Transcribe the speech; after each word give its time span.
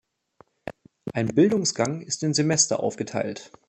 Ein 1.13 1.27
Bildungsgang 1.27 2.01
ist 2.01 2.23
in 2.23 2.33
Semester 2.33 2.79
aufgeteilt. 2.79 3.51